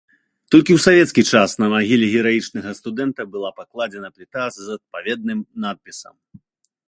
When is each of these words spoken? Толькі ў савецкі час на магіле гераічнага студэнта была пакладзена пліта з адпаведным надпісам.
Толькі 0.53 0.71
ў 0.75 0.79
савецкі 0.85 1.21
час 1.33 1.49
на 1.63 1.67
магіле 1.73 2.05
гераічнага 2.13 2.71
студэнта 2.79 3.21
была 3.35 3.49
пакладзена 3.59 4.09
пліта 4.15 4.43
з 4.55 4.77
адпаведным 4.79 5.39
надпісам. 5.67 6.15